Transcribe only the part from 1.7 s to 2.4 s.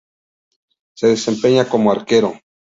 arquero.